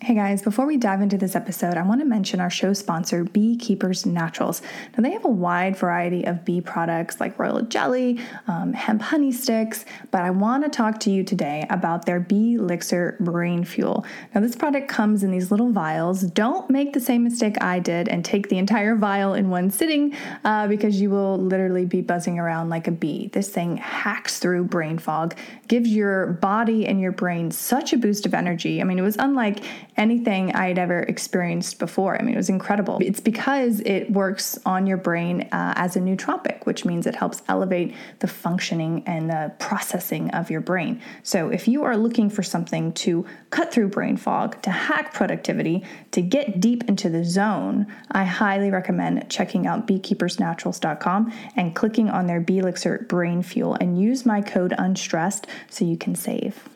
[0.00, 3.24] Hey guys, before we dive into this episode, I want to mention our show sponsor,
[3.24, 4.62] Beekeepers Naturals.
[4.96, 9.32] Now, they have a wide variety of bee products like royal jelly, um, hemp honey
[9.32, 14.06] sticks, but I want to talk to you today about their Bee Elixir Brain Fuel.
[14.32, 16.22] Now, this product comes in these little vials.
[16.22, 20.14] Don't make the same mistake I did and take the entire vial in one sitting
[20.44, 23.30] uh, because you will literally be buzzing around like a bee.
[23.32, 25.34] This thing hacks through brain fog,
[25.66, 28.80] gives your body and your brain such a boost of energy.
[28.80, 29.64] I mean, it was unlike
[29.98, 32.16] anything I had ever experienced before.
[32.16, 32.98] I mean, it was incredible.
[33.02, 37.42] It's because it works on your brain uh, as a nootropic, which means it helps
[37.48, 41.02] elevate the functioning and the processing of your brain.
[41.22, 45.84] So, if you are looking for something to cut through brain fog, to hack productivity,
[46.12, 52.26] to get deep into the zone, I highly recommend checking out beekeepersnaturals.com and clicking on
[52.26, 56.68] their Bee Elixir Brain Fuel and use my code UNSTRESSED so you can save.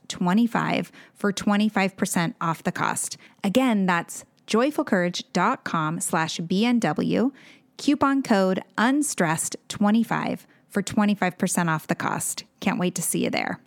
[0.07, 3.17] UNSTRESSED25 for 25% off the cost.
[3.43, 7.31] Again, that's joyfulcourage.com slash BNW,
[7.77, 10.39] coupon code UNSTRESSED25
[10.69, 12.43] for 25% off the cost.
[12.59, 13.59] Can't wait to see you there.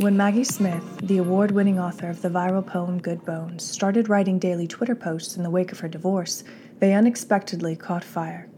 [0.00, 4.38] When Maggie Smith, the award winning author of the viral poem Good Bones, started writing
[4.38, 6.44] daily Twitter posts in the wake of her divorce,
[6.78, 8.48] they unexpectedly caught fire.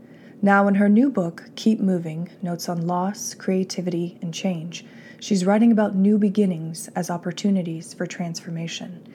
[0.43, 4.87] Now, in her new book, Keep Moving Notes on Loss, Creativity, and Change,
[5.21, 9.06] she's writing about new beginnings as opportunities for transformation.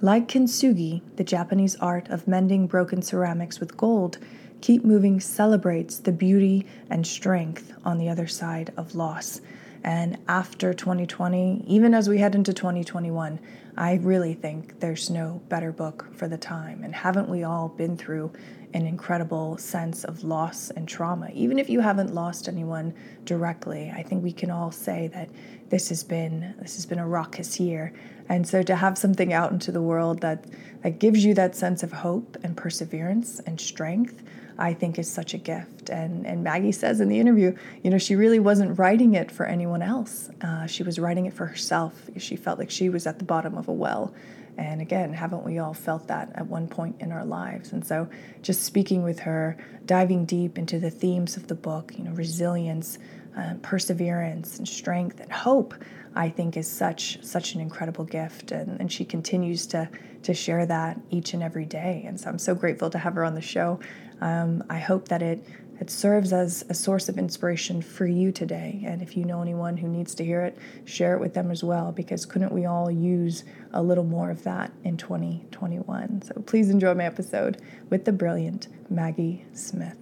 [0.00, 4.18] Like kintsugi, the Japanese art of mending broken ceramics with gold,
[4.60, 9.40] Keep Moving celebrates the beauty and strength on the other side of loss
[9.84, 13.40] and after 2020, even as we head into 2021,
[13.76, 16.84] I really think there's no better book for the time.
[16.84, 18.32] And haven't we all been through
[18.74, 21.30] an incredible sense of loss and trauma?
[21.32, 22.94] Even if you haven't lost anyone
[23.24, 25.28] directly, I think we can all say that
[25.68, 27.92] this has been this has been a raucous year.
[28.28, 30.44] And so to have something out into the world that
[30.82, 34.22] that gives you that sense of hope and perseverance and strength,
[34.58, 35.90] I think is such a gift.
[35.90, 39.46] And, and Maggie says in the interview, you know, she really wasn't writing it for
[39.46, 40.30] anyone else.
[40.40, 42.08] Uh, she was writing it for herself.
[42.18, 44.14] She felt like she was at the bottom of a well.
[44.58, 47.72] And again, haven't we all felt that at one point in our lives?
[47.72, 48.08] And so,
[48.42, 52.98] just speaking with her, diving deep into the themes of the book, you know, resilience,
[53.36, 55.74] uh, perseverance, and strength, and hope,
[56.14, 58.52] I think is such such an incredible gift.
[58.52, 59.88] And, and she continues to
[60.22, 62.04] to share that each and every day.
[62.06, 63.80] And so, I'm so grateful to have her on the show.
[64.20, 65.44] Um, I hope that it
[65.82, 68.84] it serves as a source of inspiration for you today.
[68.86, 71.64] And if you know anyone who needs to hear it, share it with them as
[71.64, 73.42] well, because couldn't we all use
[73.72, 76.22] a little more of that in 2021?
[76.22, 79.98] So please enjoy my episode with the brilliant Maggie Smith.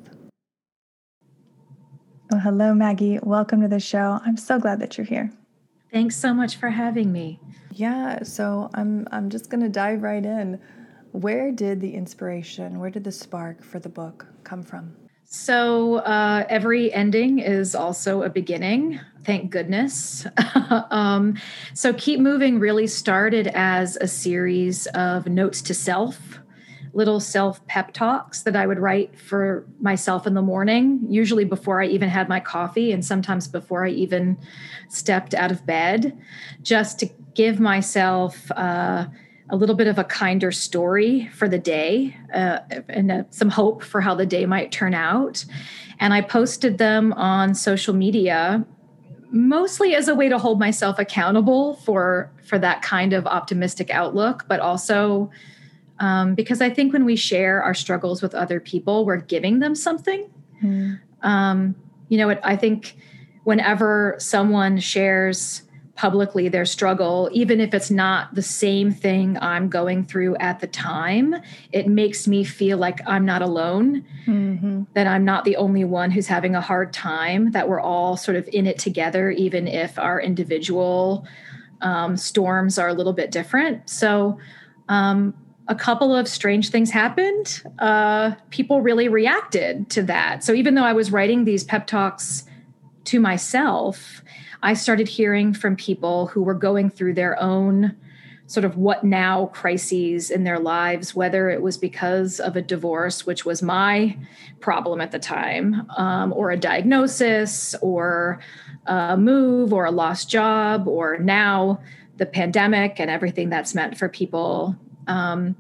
[2.31, 3.19] Well, hello, Maggie.
[3.23, 4.21] Welcome to the show.
[4.23, 5.33] I'm so glad that you're here.
[5.91, 7.41] Thanks so much for having me.
[7.73, 10.61] Yeah, so I'm I'm just going to dive right in.
[11.13, 15.00] Where did the inspiration, where did the spark for the book come from?
[15.33, 18.99] So uh, every ending is also a beginning.
[19.25, 20.27] Thank goodness.
[20.91, 21.37] um,
[21.73, 26.41] so Keep Moving really started as a series of notes to self,
[26.95, 31.81] little self pep talks that I would write for myself in the morning, usually before
[31.81, 34.37] I even had my coffee and sometimes before I even
[34.89, 36.19] stepped out of bed,
[36.61, 38.51] just to give myself.
[38.51, 39.07] Uh,
[39.51, 43.83] a little bit of a kinder story for the day uh, and uh, some hope
[43.83, 45.45] for how the day might turn out.
[45.99, 48.65] And I posted them on social media
[49.33, 54.45] mostly as a way to hold myself accountable for for that kind of optimistic outlook
[54.49, 55.31] but also
[56.01, 59.75] um, because i think when we share our struggles with other people we're giving them
[59.75, 60.29] something
[60.63, 60.99] mm.
[61.23, 61.77] um,
[62.09, 62.97] you know it, i think
[63.45, 65.63] whenever someone shares
[66.01, 70.67] publicly their struggle, even if it's not the same thing I'm going through at the
[70.67, 71.35] time,
[71.73, 74.85] it makes me feel like I'm not alone, mm-hmm.
[74.95, 78.39] that I'm not the only one who's having a hard time, that we're all sort
[78.39, 81.27] of in it together, even if our individual
[81.83, 83.91] um, storms are a little bit different.
[83.91, 84.39] So,
[84.89, 85.35] um,
[85.69, 87.63] a couple of strange things happened.
[87.79, 90.43] Uh, people really reacted to that.
[90.45, 92.45] So, even though I was writing these pep talks
[93.05, 94.23] to myself,
[94.63, 97.97] I started hearing from people who were going through their own
[98.47, 103.25] sort of what now crises in their lives, whether it was because of a divorce,
[103.25, 104.17] which was my
[104.59, 108.41] problem at the time, um, or a diagnosis, or
[108.87, 111.81] a move, or a lost job, or now
[112.17, 114.77] the pandemic and everything that's meant for people.
[115.07, 115.55] Um,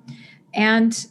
[0.52, 1.06] and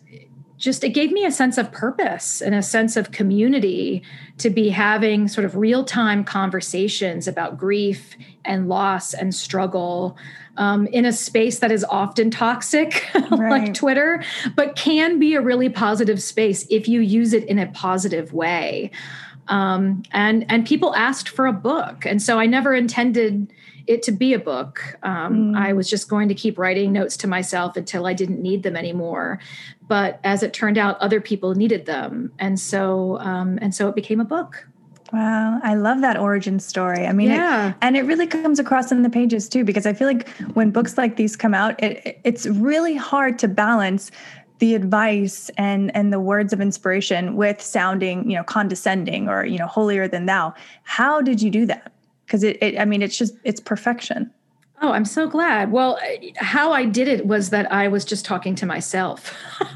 [0.60, 4.04] just it gave me a sense of purpose and a sense of community
[4.38, 10.18] to be having sort of real time conversations about grief and loss and struggle
[10.58, 13.50] um, in a space that is often toxic, right.
[13.50, 14.22] like Twitter,
[14.56, 18.92] but can be a really positive space if you use it in a positive way.
[19.48, 23.52] Um, and and people asked for a book, and so I never intended
[23.88, 24.98] it to be a book.
[25.04, 25.58] Um, mm.
[25.58, 28.76] I was just going to keep writing notes to myself until I didn't need them
[28.76, 29.40] anymore.
[29.88, 33.96] But as it turned out, other people needed them, and so um, and so it
[33.96, 34.68] became a book.
[35.12, 37.08] Wow, I love that origin story.
[37.08, 37.70] I mean, yeah.
[37.70, 40.70] It, and it really comes across in the pages too, because I feel like when
[40.70, 44.12] books like these come out, it, it's really hard to balance
[44.60, 49.58] the advice and and the words of inspiration with sounding, you know, condescending or you
[49.58, 50.54] know, holier than thou.
[50.84, 51.92] How did you do that?
[52.30, 54.32] Because it, it, i mean it's just it's perfection.
[54.82, 55.72] Oh i'm so glad.
[55.72, 56.00] Well
[56.38, 59.36] how i did it was that i was just talking to myself.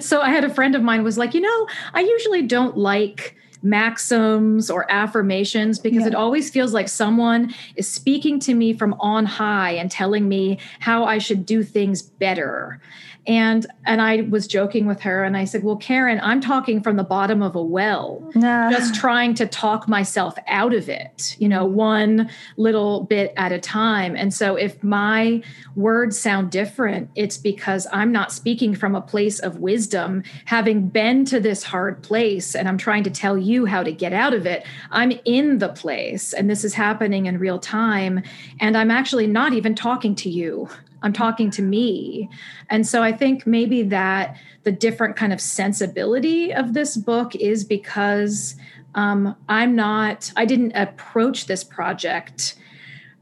[0.00, 3.36] So i had a friend of mine was like you know i usually don't like
[3.62, 6.08] maxims or affirmations because yeah.
[6.08, 10.58] it always feels like someone is speaking to me from on high and telling me
[10.80, 12.80] how I should do things better
[13.28, 16.96] and and i was joking with her and i said well karen i'm talking from
[16.96, 18.28] the bottom of a well
[18.70, 23.58] just trying to talk myself out of it you know one little bit at a
[23.58, 24.16] time.
[24.16, 25.42] And so if my
[25.76, 30.22] words sound different it's because i'm not speaking from a place of wisdom.
[30.46, 34.12] Having been to this hard place and i'm trying to tell you how to get
[34.12, 38.22] out of it i'm in the place and this is happening in real time.
[38.60, 40.68] And i'm actually not even talking to you
[41.02, 42.28] I'm talking to me.
[42.70, 47.64] And so I think maybe that the different kind of sensibility of this book is
[47.64, 48.56] because
[48.94, 52.56] um, I'm not, I didn't approach this project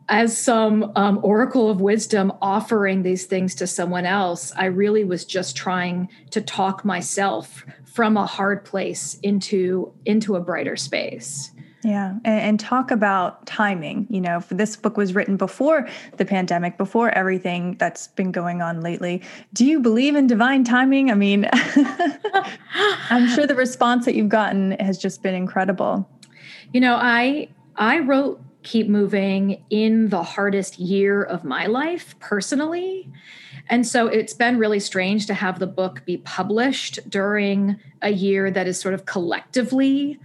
[0.09, 4.53] as some um, oracle of wisdom offering these things to someone else.
[4.57, 10.41] I really was just trying to talk myself from a hard place into into a
[10.41, 11.51] brighter space.
[11.83, 14.07] Yeah, and, and, talk about timing.
[14.11, 18.81] You know, this book was written before the pandemic, before everything that's been going on
[18.81, 19.23] lately.
[19.53, 21.11] Do you believe in divine timing?
[21.11, 21.49] I mean,
[23.11, 26.09] I'm sure the response that you've gotten has just been incredible.
[26.73, 33.09] You know, I I wrote Keep Moving in the hardest year of my life personally.
[33.69, 38.51] And so it's been really strange to have the book be published during a year
[38.51, 40.19] that is sort of collectively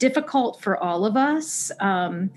[0.00, 1.70] difficult for all of us.
[1.78, 2.30] Um,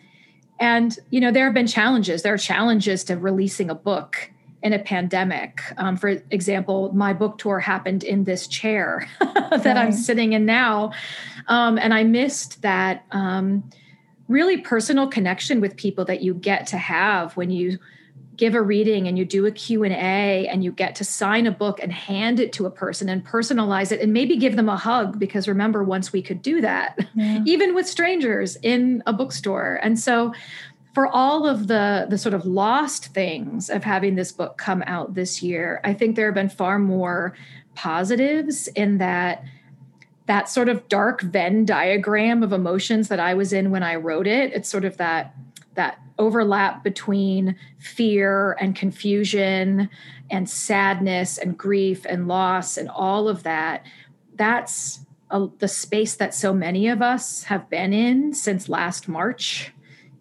[0.59, 2.21] and, you know, there have been challenges.
[2.21, 4.29] There are challenges to releasing a book
[4.61, 5.61] in a pandemic.
[5.77, 9.77] Um, for example, my book tour happened in this chair that.
[9.77, 10.91] I'm sitting in now.
[11.47, 13.69] Um, and I missed that um,
[14.27, 17.79] really personal connection with people that you get to have when you
[18.35, 21.79] give a reading and you do a q&a and you get to sign a book
[21.81, 25.19] and hand it to a person and personalize it and maybe give them a hug
[25.19, 27.41] because remember once we could do that yeah.
[27.45, 30.33] even with strangers in a bookstore and so
[30.93, 35.13] for all of the the sort of lost things of having this book come out
[35.13, 37.35] this year i think there have been far more
[37.75, 39.43] positives in that
[40.25, 44.27] that sort of dark Venn diagram of emotions that I was in when I wrote
[44.27, 44.53] it.
[44.53, 45.35] It's sort of that
[45.75, 49.89] that overlap between fear and confusion
[50.29, 53.85] and sadness and grief and loss and all of that.
[54.35, 59.71] That's a, the space that so many of us have been in since last March.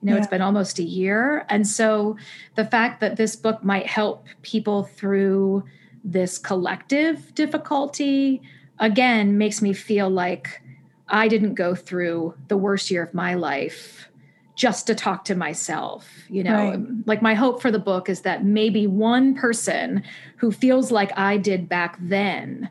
[0.01, 0.19] You know, yeah.
[0.19, 1.47] it's been almost a year.
[1.49, 2.17] And so
[2.57, 5.65] the fact that this book might help people through
[6.03, 8.43] this collective difficulty
[8.81, 10.61] again makes me feel like
[11.09, 14.09] I didn't go through the worst year of my life
[14.55, 16.09] just to talk to myself.
[16.29, 16.81] You know, right.
[17.07, 20.03] like my hope for the book is that maybe one person
[20.37, 22.71] who feels like I did back then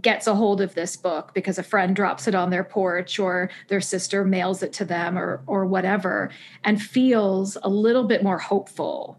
[0.00, 3.50] gets a hold of this book because a friend drops it on their porch or
[3.68, 6.30] their sister mails it to them or or whatever
[6.62, 9.18] and feels a little bit more hopeful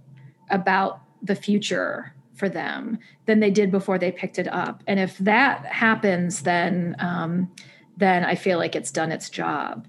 [0.49, 4.83] about the future for them than they did before they picked it up.
[4.87, 7.51] And if that happens, then um,
[7.97, 9.85] then I feel like it's done its job.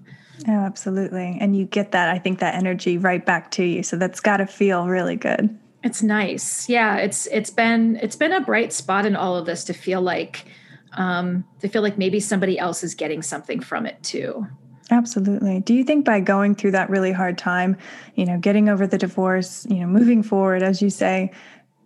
[0.47, 1.37] Oh, absolutely.
[1.39, 3.83] And you get that, I think, that energy right back to you.
[3.83, 5.57] So that's got to feel really good.
[5.83, 6.69] It's nice.
[6.69, 10.01] Yeah, it's it's been it's been a bright spot in all of this to feel
[10.01, 10.45] like
[10.93, 14.45] um, to feel like maybe somebody else is getting something from it too.
[14.91, 15.61] Absolutely.
[15.61, 17.77] Do you think by going through that really hard time,
[18.15, 21.31] you know, getting over the divorce, you know, moving forward, as you say,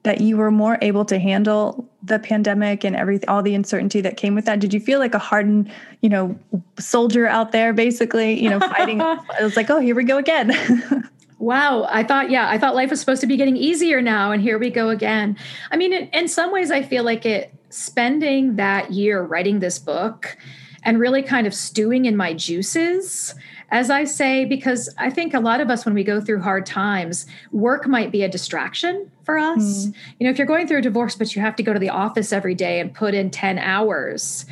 [0.05, 4.17] that you were more able to handle the pandemic and everything all the uncertainty that
[4.17, 4.59] came with that?
[4.59, 5.71] Did you feel like a hardened
[6.01, 6.39] you know
[6.79, 9.01] soldier out there basically you know fighting?
[9.39, 10.53] It was like oh here we go again.
[11.38, 11.85] Wow.
[11.91, 14.57] I thought yeah i thought life was supposed to be getting easier now and here
[14.57, 15.38] we go again.
[15.69, 19.77] I mean in, in some ways i feel like it spending that year writing this
[19.77, 20.38] book
[20.83, 23.35] and really kind of stewing in my juices
[23.72, 26.65] as I say, because I think a lot of us, when we go through hard
[26.65, 29.88] times, work might be a distraction for us.
[29.88, 29.95] Mm.
[30.19, 31.89] You know, if you're going through a divorce, but you have to go to the
[31.89, 34.45] office every day and put in 10 hours,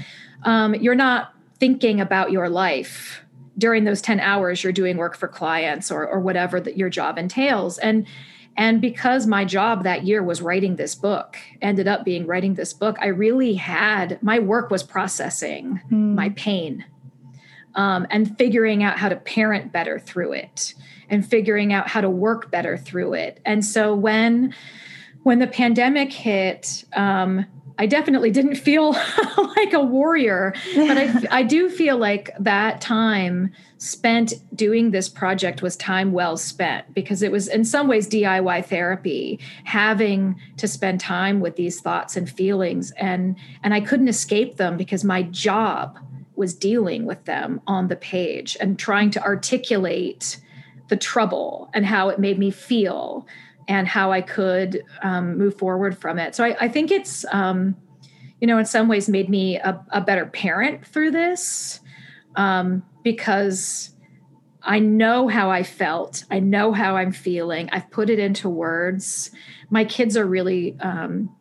[0.44, 3.22] um, you're not thinking about your life
[3.58, 7.18] during those 10 hours you're doing work for clients or, or whatever that your job
[7.18, 7.78] entails.
[7.78, 8.08] And
[8.56, 12.72] and because my job that year was writing this book, ended up being writing this
[12.72, 16.14] book, I really had my work was processing mm.
[16.14, 16.86] my pain
[17.76, 20.74] um, and figuring out how to parent better through it
[21.10, 23.40] and figuring out how to work better through it.
[23.46, 24.54] And so when
[25.24, 27.46] when the pandemic hit, um,
[27.80, 28.92] I definitely didn't feel
[29.38, 35.62] like a warrior, but I, I do feel like that time spent doing this project
[35.62, 41.00] was time well spent because it was in some ways DIY therapy, having to spend
[41.00, 46.00] time with these thoughts and feelings and and I couldn't escape them because my job
[46.44, 50.42] was dealing with them on the page and trying to articulate
[50.90, 53.26] the trouble and how it made me feel
[53.70, 56.36] and how I could um, move forward from it.
[56.36, 57.78] So I, I think it's, um,
[58.42, 61.80] you know, in some ways made me a, a better parent through this
[62.36, 63.96] um, because
[64.62, 66.26] I know how I felt.
[66.30, 67.70] I know how I'm feeling.
[67.72, 69.32] I've put it into words.
[69.70, 71.34] My kids are really um,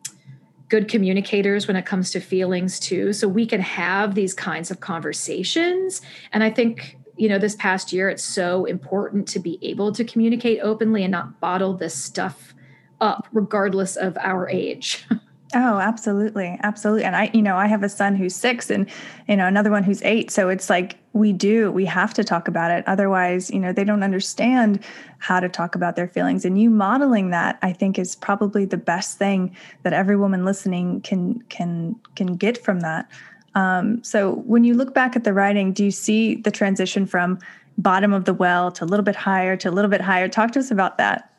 [0.73, 3.13] good communicators when it comes to feelings too.
[3.13, 6.01] So we can have these kinds of conversations.
[6.31, 10.03] And i think you know this past year it's so important to be able to
[10.03, 12.55] communicate openly and not bottle this stuff
[13.01, 15.05] up regardless of our age
[15.55, 16.57] Oh, absolutely.
[16.63, 17.03] Absolutely.
[17.03, 18.89] And I, you know, I have a son who's six and,
[19.27, 20.31] you know, another one who's eight.
[20.31, 22.83] So it's like we do, we have to talk about it.
[22.87, 24.83] Otherwise, you know, they don't understand
[25.19, 26.43] how to talk about their feelings.
[26.43, 31.01] And you modeling that, I think, is probably the best thing that every woman listening
[31.01, 33.07] can can can get from that.
[33.53, 37.37] Um, so when you look back at the writing, do you see the transition from
[37.77, 40.27] bottom of the well to a little bit higher to a little bit higher?
[40.27, 41.32] Talk to us about that.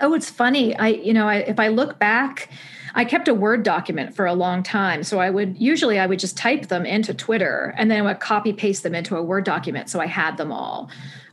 [0.00, 0.76] Oh, it's funny.
[0.76, 2.48] I, you know, I, if I look back,
[2.94, 5.02] I kept a Word document for a long time.
[5.02, 8.20] So I would usually I would just type them into Twitter and then I would
[8.20, 9.88] copy paste them into a Word document.
[9.90, 10.90] So I had them all.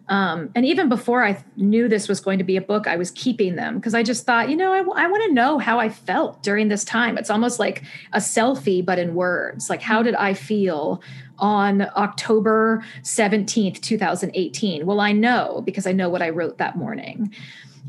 [0.10, 3.12] Um, and even before I knew this was going to be a book, I was
[3.12, 6.44] keeping them because I just thought, you know, I want to know how I felt
[6.44, 7.18] during this time.
[7.18, 7.84] It's almost like
[8.14, 9.70] a selfie, but in words.
[9.70, 11.02] Like, how did I feel
[11.40, 14.86] on October 17th, 2018?
[14.86, 17.34] Well, I know because I know what I wrote that morning.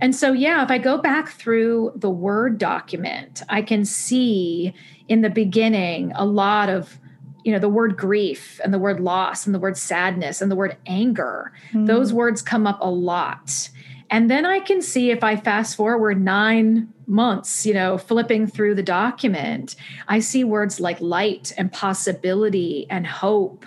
[0.00, 4.74] And so, yeah, if I go back through the Word document, I can see
[5.08, 6.98] in the beginning a lot of,
[7.44, 10.56] you know, the word grief and the word loss and the word sadness and the
[10.56, 11.52] word anger.
[11.72, 11.86] Mm.
[11.86, 13.70] Those words come up a lot.
[14.10, 18.74] And then I can see if I fast forward nine months, you know, flipping through
[18.74, 19.76] the document,
[20.08, 23.64] I see words like light and possibility and hope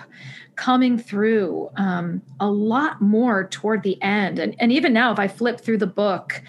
[0.62, 4.38] coming through um, a lot more toward the end.
[4.38, 6.44] And, and even now, if I flip through the book,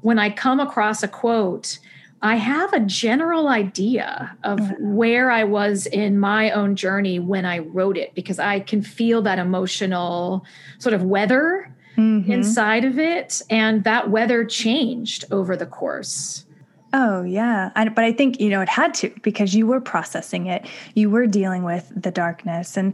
[0.00, 1.78] when I come across a quote
[2.22, 4.94] I have a general idea of mm-hmm.
[4.94, 9.22] where I was in my own journey when I wrote it because I can feel
[9.22, 10.44] that emotional
[10.78, 12.30] sort of weather mm-hmm.
[12.30, 13.40] inside of it.
[13.48, 16.44] And that weather changed over the course.
[16.92, 17.70] Oh, yeah.
[17.74, 21.08] I, but I think, you know, it had to because you were processing it, you
[21.08, 22.76] were dealing with the darkness.
[22.76, 22.92] And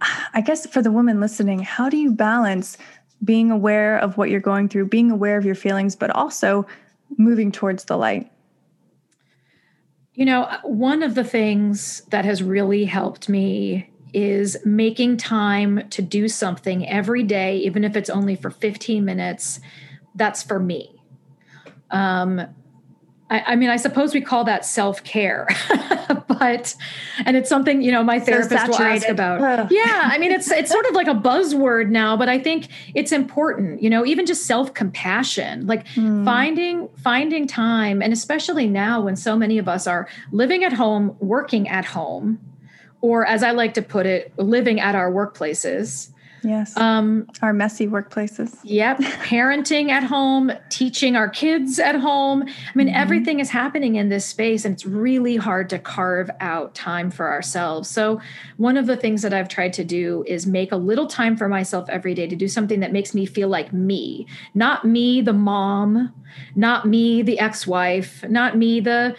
[0.00, 2.76] I guess for the woman listening, how do you balance
[3.22, 6.66] being aware of what you're going through, being aware of your feelings, but also
[7.16, 8.30] moving towards the light?
[10.14, 16.00] You know, one of the things that has really helped me is making time to
[16.00, 19.58] do something every day, even if it's only for 15 minutes,
[20.14, 20.94] that's for me.
[21.90, 22.46] Um,
[23.30, 25.48] I, I mean, I suppose we call that self care,
[26.28, 26.74] but,
[27.24, 29.40] and it's something, you know, my therapist so will ask about.
[29.70, 30.10] yeah.
[30.12, 33.82] I mean, it's, it's sort of like a buzzword now, but I think it's important,
[33.82, 36.24] you know, even just self compassion, like mm.
[36.24, 38.02] finding, finding time.
[38.02, 42.38] And especially now when so many of us are living at home, working at home,
[43.00, 46.10] or as I like to put it, living at our workplaces
[46.44, 46.76] Yes.
[46.76, 48.58] Um, our messy workplaces.
[48.64, 48.98] Yep.
[48.98, 52.42] Parenting at home, teaching our kids at home.
[52.42, 52.96] I mean, mm-hmm.
[52.96, 57.32] everything is happening in this space, and it's really hard to carve out time for
[57.32, 57.88] ourselves.
[57.88, 58.20] So,
[58.58, 61.48] one of the things that I've tried to do is make a little time for
[61.48, 65.32] myself every day to do something that makes me feel like me, not me, the
[65.32, 66.12] mom,
[66.54, 69.16] not me, the ex wife, not me, the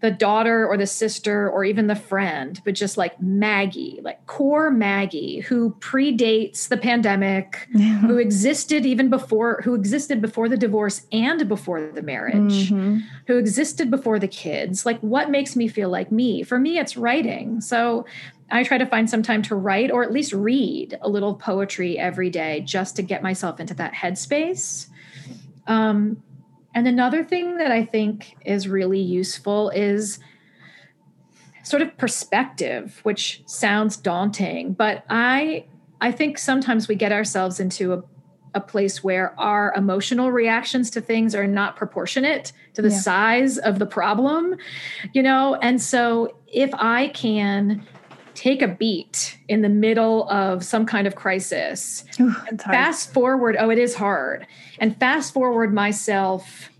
[0.00, 4.70] the daughter or the sister or even the friend, but just like Maggie, like core
[4.70, 7.68] Maggie, who predates the pandemic,
[8.00, 12.98] who existed even before, who existed before the divorce and before the marriage, mm-hmm.
[13.26, 14.86] who existed before the kids.
[14.86, 16.42] Like, what makes me feel like me?
[16.42, 17.60] For me, it's writing.
[17.60, 18.06] So
[18.50, 21.98] I try to find some time to write or at least read a little poetry
[21.98, 24.86] every day just to get myself into that headspace.
[25.66, 26.22] Um,
[26.74, 30.20] and another thing that I think is really useful is
[31.62, 35.64] sort of perspective, which sounds daunting, but I
[36.00, 38.02] I think sometimes we get ourselves into a,
[38.54, 42.98] a place where our emotional reactions to things are not proportionate to the yeah.
[42.98, 44.56] size of the problem,
[45.12, 45.56] you know?
[45.56, 47.86] And so if I can
[48.40, 52.06] take a beat in the middle of some kind of crisis.
[52.18, 54.46] Ooh, and fast forward oh it is hard.
[54.78, 56.70] And fast forward myself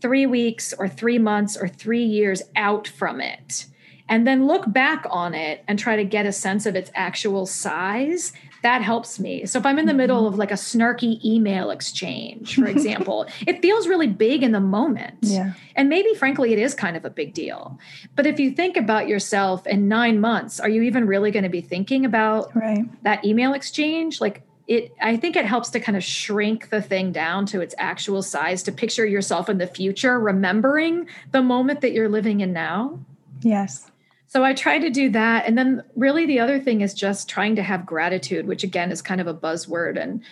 [0.00, 3.66] three weeks or three months or three years out from it.
[4.08, 7.44] And then look back on it and try to get a sense of its actual
[7.44, 9.46] size that helps me.
[9.46, 10.34] So if i'm in the middle mm-hmm.
[10.34, 15.18] of like a snarky email exchange for example it feels really big in the moment.
[15.22, 15.52] Yeah.
[15.76, 17.78] And maybe frankly it is kind of a big deal.
[18.16, 21.50] But if you think about yourself in nine months are you even really going to
[21.50, 22.84] be thinking about right.
[23.02, 24.20] that email exchange?
[24.20, 27.74] Like it i think it helps to kind of shrink the thing down to its
[27.76, 32.52] actual size to picture yourself in the future remembering the moment that you're living in
[32.52, 33.00] now.
[33.40, 33.89] Yes
[34.30, 35.44] so I try to do that.
[35.46, 39.02] And then really the other thing is just trying to have gratitude, which again is
[39.02, 40.22] kind of a buzzword and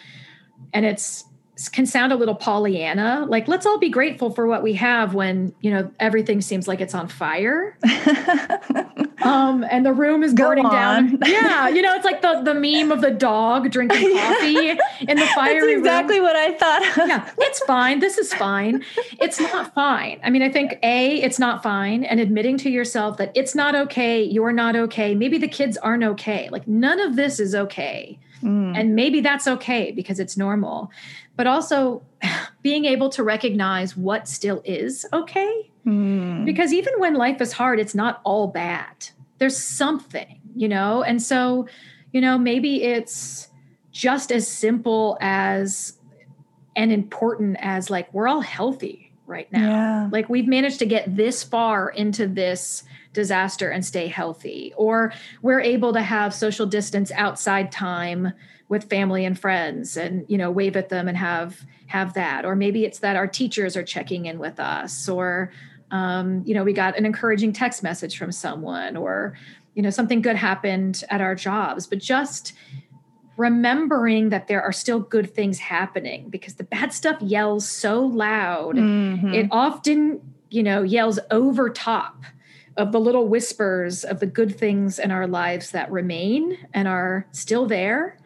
[0.73, 1.25] and it's
[1.73, 3.27] can sound a little Pollyanna.
[3.29, 6.81] Like, let's all be grateful for what we have when, you know, everything seems like
[6.81, 7.77] it's on fire.
[9.23, 10.73] um, and the room is Go burning on.
[10.73, 11.19] down.
[11.29, 11.69] Yeah.
[11.69, 14.69] You know, it's like the, the meme of the dog drinking coffee
[15.01, 16.25] in the fiery That's exactly room.
[16.25, 17.09] what I thought.
[17.09, 17.31] yeah.
[17.39, 17.99] It's fine.
[18.01, 18.85] This is fine.
[19.21, 20.21] It's not fine.
[20.23, 22.05] I mean, I think A, it's not fine.
[22.05, 25.15] And admitting to yourself that it's not okay, you're not okay.
[25.15, 26.49] Maybe the kids aren't okay.
[26.51, 28.19] Like, none of this is okay.
[28.43, 28.79] Mm.
[28.79, 30.91] And maybe that's okay because it's normal
[31.39, 32.03] but also
[32.63, 35.71] being able to recognize what still is okay.
[35.87, 36.45] Mm.
[36.45, 39.09] Because even when life is hard, it's not all bad.
[39.39, 41.03] There's something, you know?
[41.03, 41.67] And so,
[42.13, 43.49] you know, maybe it's
[43.93, 45.95] just as simple as
[46.77, 49.69] and important as like we're all healthy right now.
[49.69, 50.09] Yeah.
[50.13, 52.83] Like we've managed to get this far into this
[53.19, 54.73] disaster and stay healthy.
[54.77, 58.33] Or we're able to have social distance outside time
[58.69, 62.45] with family and friends and you know wave at them and have have that.
[62.45, 65.09] Or maybe it's that our teachers are checking in with us.
[65.09, 65.51] Or
[65.91, 69.37] um, you know we got an encouraging text message from someone or
[69.75, 71.89] you know something good happened at our jobs.
[71.89, 72.53] But just
[73.37, 78.77] remembering that there are still good things happening because the bad stuff yells so loud.
[78.77, 79.35] Mm-hmm.
[79.35, 82.23] it often you know yells over top
[82.79, 87.27] of the little whispers of the good things in our lives that remain and are
[87.33, 88.17] still there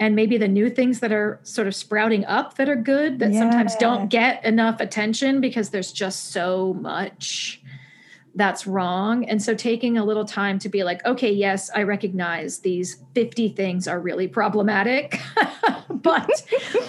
[0.00, 3.32] and maybe the new things that are sort of sprouting up that are good that
[3.32, 3.38] yeah.
[3.38, 7.62] sometimes don't get enough attention because there's just so much
[8.34, 9.24] that's wrong.
[9.24, 13.50] And so taking a little time to be like, okay, yes, I recognize these 50
[13.50, 15.20] things are really problematic,
[15.90, 16.30] but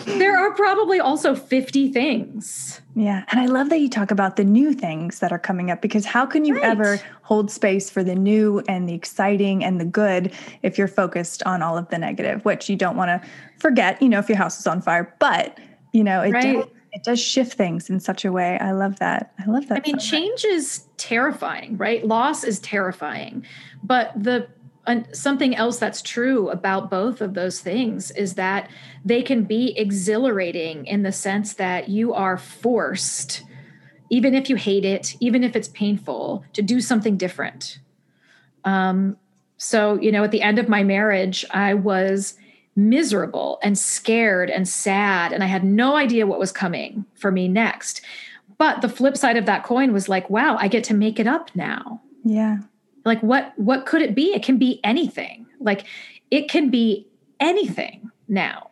[0.05, 2.81] there are probably also 50 things.
[2.95, 3.23] Yeah.
[3.29, 6.05] And I love that you talk about the new things that are coming up because
[6.05, 6.63] how can you right.
[6.63, 11.41] ever hold space for the new and the exciting and the good if you're focused
[11.43, 14.37] on all of the negative, which you don't want to forget, you know, if your
[14.37, 15.57] house is on fire, but
[15.93, 16.55] you know, it right.
[16.55, 18.57] does it does shift things in such a way.
[18.59, 19.33] I love that.
[19.39, 19.79] I love that.
[19.79, 22.05] I mean, so change is terrifying, right?
[22.05, 23.45] Loss is terrifying.
[23.83, 24.47] But the
[24.87, 28.69] uh, something else that's true about both of those things is that
[29.05, 33.43] they can be exhilarating in the sense that you are forced
[34.11, 37.79] even if you hate it, even if it's painful, to do something different.
[38.65, 39.17] Um,
[39.57, 42.35] so, you know, at the end of my marriage, I was
[42.75, 47.47] miserable and scared and sad and i had no idea what was coming for me
[47.47, 48.01] next.
[48.57, 51.27] But the flip side of that coin was like wow i get to make it
[51.27, 52.01] up now.
[52.23, 52.59] Yeah.
[53.03, 54.33] Like what what could it be?
[54.33, 55.47] It can be anything.
[55.59, 55.85] Like
[56.29, 57.07] it can be
[57.39, 58.69] anything now.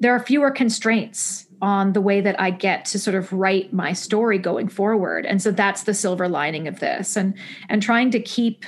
[0.00, 3.92] There are fewer constraints on the way that i get to sort of write my
[3.92, 5.26] story going forward.
[5.26, 7.16] And so that's the silver lining of this.
[7.16, 7.34] And
[7.68, 8.64] and trying to keep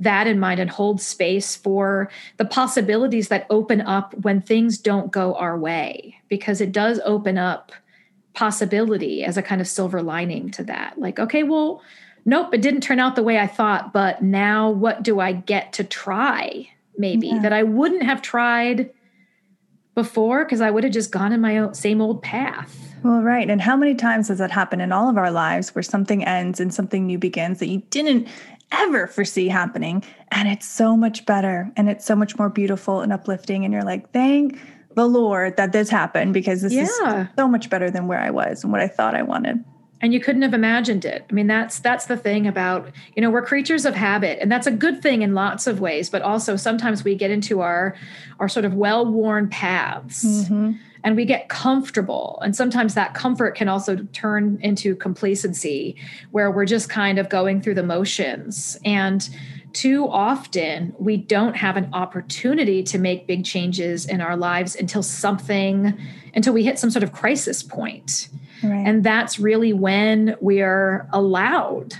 [0.00, 5.10] that in mind and hold space for the possibilities that open up when things don't
[5.10, 7.72] go our way because it does open up
[8.34, 11.82] possibility as a kind of silver lining to that like okay well
[12.24, 15.72] nope it didn't turn out the way i thought but now what do i get
[15.72, 17.40] to try maybe yeah.
[17.40, 18.90] that i wouldn't have tried
[19.98, 23.48] before because i would have just gone in my own, same old path well, right.
[23.48, 26.58] And how many times has that happened in all of our lives where something ends
[26.60, 28.28] and something new begins that you didn't
[28.72, 30.02] ever foresee happening.
[30.30, 33.64] And it's so much better and it's so much more beautiful and uplifting.
[33.64, 34.60] And you're like, thank
[34.94, 37.22] the Lord that this happened because this yeah.
[37.22, 39.64] is so much better than where I was and what I thought I wanted
[40.00, 43.30] and you couldn't have imagined it i mean that's that's the thing about you know
[43.30, 46.56] we're creatures of habit and that's a good thing in lots of ways but also
[46.56, 47.94] sometimes we get into our
[48.40, 50.72] our sort of well-worn paths mm-hmm
[51.04, 52.38] and we get comfortable.
[52.42, 55.96] And sometimes that comfort can also turn into complacency,
[56.30, 58.78] where we're just kind of going through the motions.
[58.84, 59.28] And
[59.72, 65.02] too often, we don't have an opportunity to make big changes in our lives until
[65.02, 65.98] something,
[66.34, 68.28] until we hit some sort of crisis point.
[68.62, 68.86] Right.
[68.86, 71.94] And that's really when we are allowed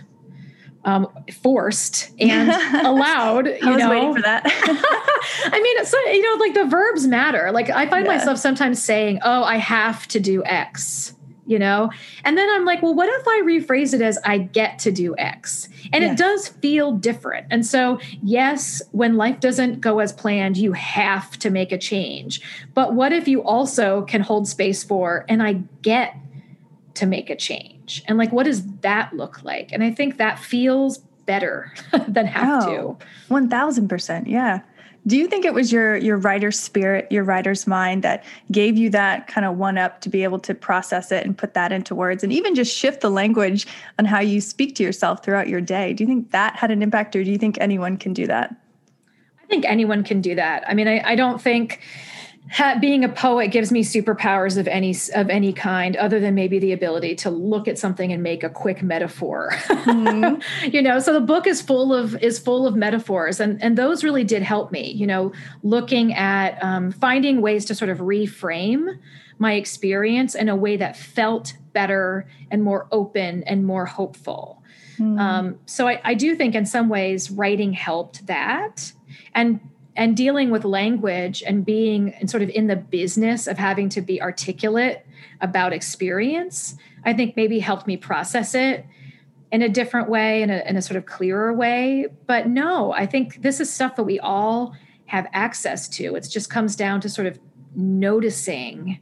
[0.88, 1.06] um,
[1.42, 2.50] forced and
[2.86, 3.46] allowed.
[3.46, 3.90] You I was know?
[3.90, 4.42] waiting for that.
[4.46, 7.50] I mean, it's you know, like the verbs matter.
[7.52, 8.16] Like I find yeah.
[8.16, 11.14] myself sometimes saying, "Oh, I have to do X,"
[11.46, 11.90] you know,
[12.24, 15.14] and then I'm like, "Well, what if I rephrase it as I get to do
[15.18, 17.48] X?" And it does feel different.
[17.50, 22.40] And so, yes, when life doesn't go as planned, you have to make a change.
[22.74, 26.16] But what if you also can hold space for, and I get
[26.98, 28.02] to make a change.
[28.06, 29.70] And like what does that look like?
[29.72, 31.72] And i think that feels better
[32.08, 32.96] than have oh,
[33.28, 34.60] to 1000% yeah.
[35.06, 38.90] Do you think it was your your writer's spirit your writer's mind that gave you
[38.90, 41.94] that kind of one up to be able to process it and put that into
[41.94, 43.66] words and even just shift the language
[43.98, 45.94] on how you speak to yourself throughout your day?
[45.94, 48.54] Do you think that had an impact or do you think anyone can do that?
[49.42, 50.64] I think anyone can do that.
[50.68, 51.80] I mean i, I don't think
[52.80, 56.72] being a poet gives me superpowers of any of any kind other than maybe the
[56.72, 60.66] ability to look at something and make a quick metaphor mm-hmm.
[60.72, 64.02] you know so the book is full of is full of metaphors and and those
[64.02, 65.32] really did help me you know
[65.62, 68.98] looking at um, finding ways to sort of reframe
[69.38, 74.62] my experience in a way that felt better and more open and more hopeful
[74.94, 75.18] mm-hmm.
[75.18, 78.92] um, so I, I do think in some ways writing helped that
[79.34, 79.60] and
[79.98, 84.00] and dealing with language and being and sort of in the business of having to
[84.00, 85.04] be articulate
[85.40, 88.86] about experience i think maybe helped me process it
[89.50, 92.06] in a different way in a, in a sort of clearer way.
[92.26, 94.74] But no i think this is stuff that we all
[95.06, 96.16] have access to.
[96.16, 97.38] It just comes down to sort of
[97.74, 99.00] noticing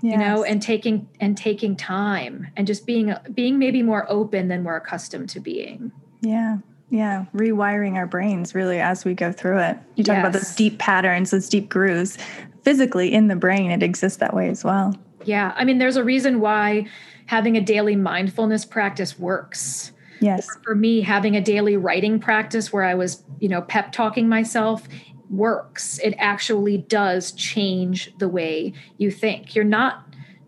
[0.00, 0.12] yes.
[0.12, 4.64] you know and taking and taking time and just being being maybe more open than
[4.64, 5.92] we're accustomed to being.
[6.22, 6.58] Yeah
[6.90, 9.78] yeah, rewiring our brains really as we go through it.
[9.96, 10.22] You talk yes.
[10.22, 12.18] about those deep patterns, those deep grooves.
[12.62, 14.94] Physically in the brain, it exists that way as well.
[15.24, 15.52] Yeah.
[15.56, 16.86] I mean, there's a reason why
[17.26, 19.92] having a daily mindfulness practice works.
[20.20, 20.48] Yes.
[20.62, 24.86] For me, having a daily writing practice where I was, you know, pep talking myself
[25.30, 25.98] works.
[25.98, 29.54] It actually does change the way you think.
[29.54, 30.03] You're not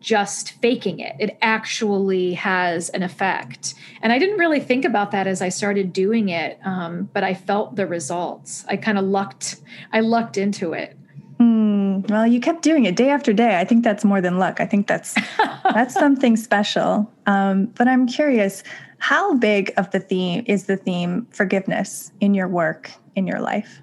[0.07, 1.17] just faking it.
[1.19, 3.75] It actually has an effect.
[4.03, 7.35] And I didn't really think about that as I started doing it, um, but I
[7.35, 8.65] felt the results.
[8.69, 9.57] I kind of lucked.
[9.93, 10.97] I lucked into it.
[11.41, 13.59] Mm, well, you kept doing it day after day.
[13.59, 14.61] I think that's more than luck.
[14.61, 15.17] I think that's
[15.65, 17.13] that's something special.
[17.27, 18.63] Um, but I'm curious.
[18.99, 23.83] How big of the theme is the theme forgiveness in your work, in your life?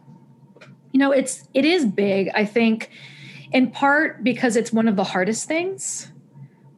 [0.94, 2.30] You know, it's it is big.
[2.34, 2.92] I think
[3.52, 6.12] in part because it's one of the hardest things.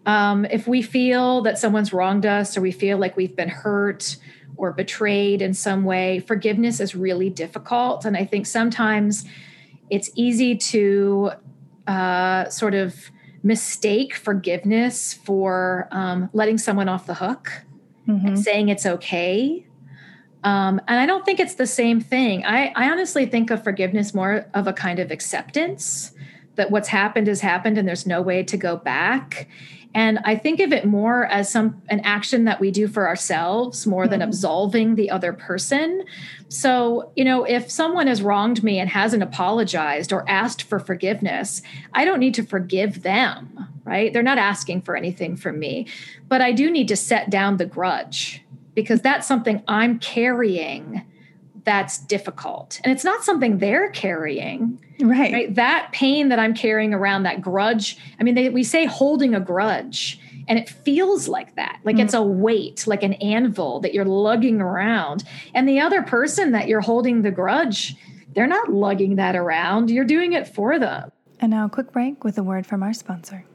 [0.05, 4.17] Um, if we feel that someone's wronged us or we feel like we've been hurt
[4.57, 8.05] or betrayed in some way, forgiveness is really difficult.
[8.05, 9.25] And I think sometimes
[9.89, 11.31] it's easy to
[11.87, 13.11] uh, sort of
[13.43, 17.51] mistake forgiveness for um, letting someone off the hook
[18.07, 18.27] mm-hmm.
[18.27, 19.65] and saying it's okay.
[20.43, 22.45] Um, and I don't think it's the same thing.
[22.45, 26.11] I, I honestly think of forgiveness more of a kind of acceptance
[26.55, 29.47] that what's happened has happened and there's no way to go back
[29.95, 33.87] and i think of it more as some an action that we do for ourselves
[33.87, 34.11] more mm-hmm.
[34.11, 36.03] than absolving the other person.
[36.49, 41.63] So you know if someone has wronged me and hasn't apologized or asked for forgiveness
[41.93, 44.11] i don't need to forgive them right?
[44.11, 45.87] They're not asking for anything from me.
[46.27, 48.43] But i do need to set down the grudge
[48.75, 51.03] because that's something i'm carrying
[51.65, 52.79] that's difficult.
[52.83, 55.55] And it's not something they're carrying right, right?
[55.55, 59.41] that pain that i'm carrying around that grudge i mean they, we say holding a
[59.41, 61.79] grudge and it feels like that.
[61.83, 62.03] Like mm.
[62.03, 65.23] it's a weight like an anvil that you're lugging around.
[65.53, 67.95] And the other person that you're holding the grudge
[68.35, 69.89] they're not lugging that around.
[69.89, 71.09] You're doing it for them.
[71.39, 73.45] And now a quick break with a word from our sponsor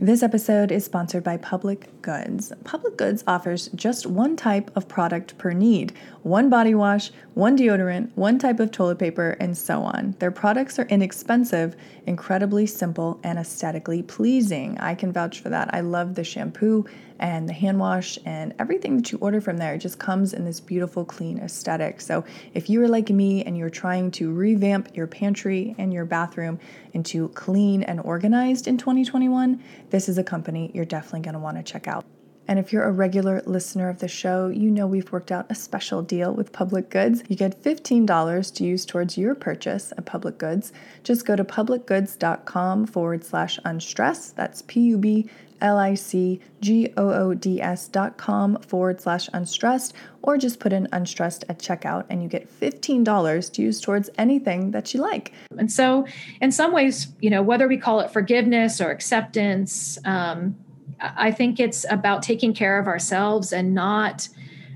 [0.00, 2.54] this episode is sponsored by Public Goods.
[2.64, 8.10] Public Goods offers just one type of product per need one body wash, one deodorant,
[8.14, 10.14] one type of toilet paper, and so on.
[10.18, 14.78] Their products are inexpensive, incredibly simple, and aesthetically pleasing.
[14.78, 15.72] I can vouch for that.
[15.74, 16.86] I love the shampoo
[17.20, 20.58] and the hand wash and everything that you order from there just comes in this
[20.58, 22.00] beautiful, clean aesthetic.
[22.00, 26.06] So if you are like me and you're trying to revamp your pantry and your
[26.06, 26.58] bathroom
[26.94, 31.58] into clean and organized in 2021, this is a company you're definitely going to want
[31.58, 32.04] to check out.
[32.50, 35.54] And if you're a regular listener of the show, you know we've worked out a
[35.54, 37.22] special deal with Public Goods.
[37.28, 40.72] You get $15 to use towards your purchase at Public Goods.
[41.04, 44.34] Just go to publicgoods.com forward slash unstressed.
[44.34, 49.00] That's P U B L I C G O O D S dot com forward
[49.00, 53.80] slash unstressed, or just put in unstressed at checkout and you get $15 to use
[53.80, 55.32] towards anything that you like.
[55.56, 56.04] And so,
[56.40, 60.56] in some ways, you know, whether we call it forgiveness or acceptance, um,
[61.00, 64.28] I think it's about taking care of ourselves and not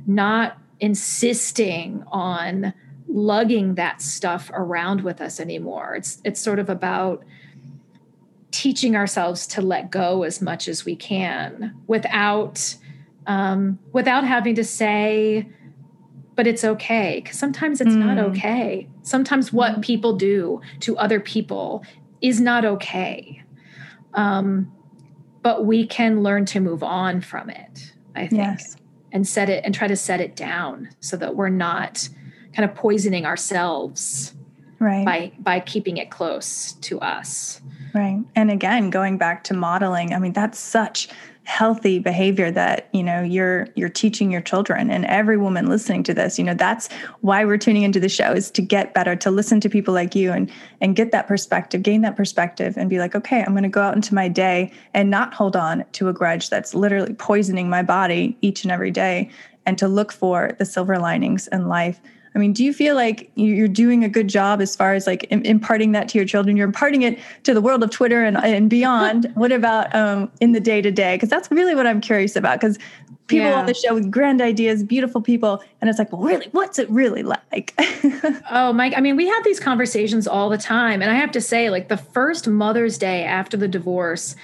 [0.07, 2.75] not insisting on
[3.09, 5.95] lugging that stuff around with us anymore.
[5.97, 7.25] It's it's sort of about
[8.55, 12.77] teaching ourselves to let go as much as we can without
[13.27, 15.49] um, without having to say
[16.37, 18.05] but it's okay because sometimes it's mm.
[18.05, 19.83] not okay sometimes what mm.
[19.83, 21.83] people do to other people
[22.21, 23.43] is not okay
[24.15, 24.71] um,
[25.45, 28.77] but we can learn to move on from it i think yes.
[29.13, 32.09] and set it and try to set it down so that we're not
[32.53, 34.35] kind of poisoning ourselves
[34.85, 35.05] right.
[35.05, 37.61] by by keeping it close to us.
[37.95, 38.23] Right.
[38.35, 41.09] And again going back to modeling i mean that's such
[41.45, 44.91] healthy behavior that you know you're you're teaching your children.
[44.91, 46.89] And every woman listening to this you know that's
[47.21, 50.15] why we're tuning into the show is to get better to listen to people like
[50.15, 53.63] you and and get that perspective gain that perspective and be like okay i'm going
[53.63, 57.15] to go out into my day and not hold on to a grudge that's literally
[57.15, 59.31] poisoning my body each and every day
[59.67, 62.01] and to look for the silver linings in life
[62.35, 65.25] I mean, do you feel like you're doing a good job as far as like
[65.31, 66.57] imparting that to your children?
[66.57, 69.31] You're imparting it to the world of Twitter and, and beyond.
[69.35, 71.15] what about um, in the day to day?
[71.15, 72.61] Because that's really what I'm curious about.
[72.61, 72.77] Because
[73.29, 73.61] people yeah.
[73.61, 76.91] on the show with grand ideas, beautiful people, and it's like, well, really, what's it
[76.91, 77.73] really like?
[78.51, 81.41] oh, Mike, I mean, we have these conversations all the time, and I have to
[81.41, 84.35] say, like the first Mother's Day after the divorce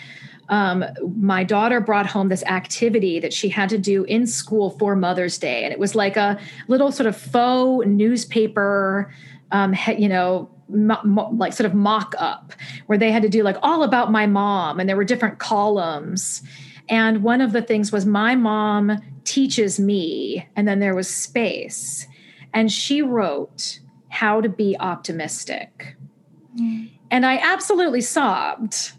[0.51, 0.85] um,
[1.17, 5.39] my daughter brought home this activity that she had to do in school for Mother's
[5.39, 5.65] Day.
[5.65, 9.15] And it was like a little sort of faux newspaper,
[9.53, 12.53] um, you know, mo- mo- like sort of mock up
[12.87, 16.43] where they had to do like all about my mom and there were different columns.
[16.89, 22.09] And one of the things was my mom teaches me, and then there was space.
[22.53, 25.97] And she wrote how to be optimistic.
[26.59, 26.91] Mm.
[27.13, 28.93] And I absolutely sobbed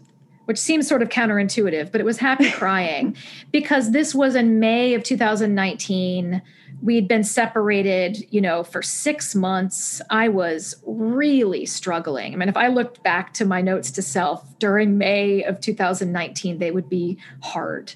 [0.46, 3.16] which seems sort of counterintuitive, but it was happy crying
[3.50, 6.42] because this was in May of 2019.
[6.82, 10.00] We'd been separated, you know, for six months.
[10.10, 12.32] I was really struggling.
[12.32, 16.58] I mean, if I looked back to my notes to self during May of 2019,
[16.58, 17.94] they would be hard.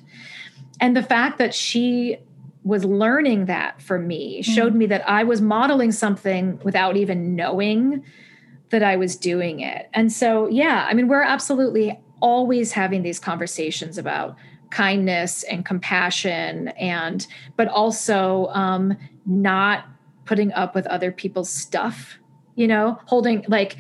[0.81, 2.19] And the fact that she
[2.63, 4.79] was learning that from me showed mm.
[4.79, 8.03] me that I was modeling something without even knowing
[8.71, 9.89] that I was doing it.
[9.95, 14.37] And so, yeah, I mean, we're absolutely always having these conversations about
[14.71, 17.27] kindness and compassion and
[17.57, 19.87] but also um, not
[20.25, 22.19] putting up with other people's stuff
[22.57, 23.77] you know holding like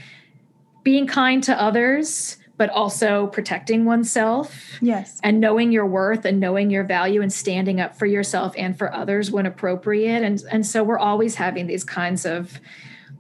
[0.85, 5.21] being kind to others but also protecting oneself yes.
[5.23, 8.93] and knowing your worth and knowing your value and standing up for yourself and for
[8.95, 10.23] others when appropriate.
[10.23, 12.61] And and so we're always having these kinds of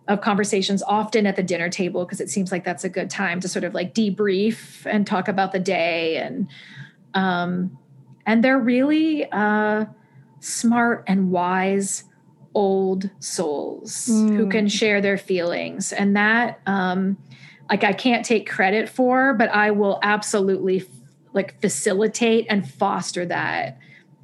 [0.08, 3.40] of conversations often at the dinner table because it seems like that's a good time
[3.40, 6.48] to sort of like debrief and talk about the day and
[7.14, 7.76] um
[8.24, 9.84] and they're really uh
[10.38, 12.04] smart and wise
[12.54, 14.36] old souls mm.
[14.36, 17.16] who can share their feelings and that um
[17.68, 20.84] like I can't take credit for, but I will absolutely
[21.32, 23.78] like facilitate and foster that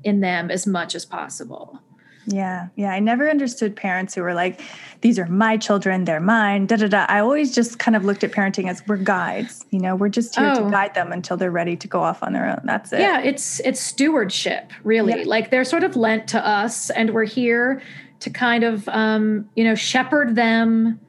[0.05, 1.81] in them as much as possible.
[2.27, 2.93] Yeah, yeah.
[2.93, 4.61] I never understood parents who were like,
[5.01, 7.07] "These are my children; they're mine." Da da da.
[7.09, 9.65] I always just kind of looked at parenting as we're guides.
[9.71, 10.65] You know, we're just here oh.
[10.65, 12.61] to guide them until they're ready to go off on their own.
[12.65, 13.01] That's it.
[13.01, 15.21] Yeah, it's it's stewardship, really.
[15.21, 15.25] Yeah.
[15.27, 17.83] Like they're sort of lent to us, and we're here
[18.21, 21.01] to kind of, um, you know, shepherd them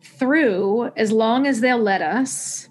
[0.00, 2.68] through as long as they'll let us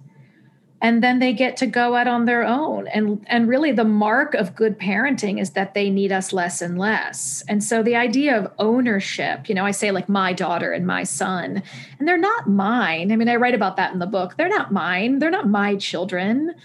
[0.81, 2.87] and then they get to go out on their own.
[2.87, 6.77] And and really the mark of good parenting is that they need us less and
[6.77, 7.43] less.
[7.47, 11.03] And so the idea of ownership you know i say like my daughter and my
[11.03, 11.63] son
[11.99, 13.11] and they're not mine.
[13.11, 14.35] I mean i write about that in the book.
[14.37, 15.19] They're not mine.
[15.19, 16.55] They're not my children.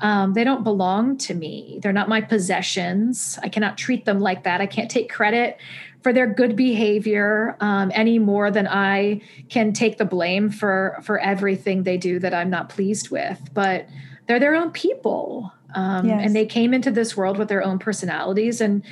[0.00, 1.78] Um, they don't belong to me.
[1.82, 3.38] They're not my possessions.
[3.42, 4.60] I cannot treat them like that.
[4.60, 5.58] I can't take credit
[6.02, 11.18] for their good behavior um, any more than I can take the blame for for
[11.18, 13.40] everything they do that I'm not pleased with.
[13.52, 13.88] But
[14.26, 16.20] they're their own people, um, yes.
[16.24, 18.60] and they came into this world with their own personalities.
[18.60, 18.84] and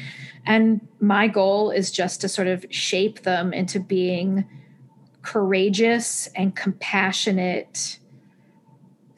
[0.47, 4.47] And my goal is just to sort of shape them into being
[5.23, 7.99] courageous and compassionate